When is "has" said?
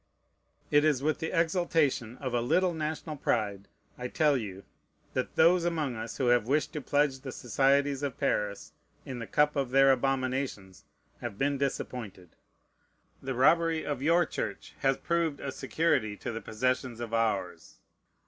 14.79-14.97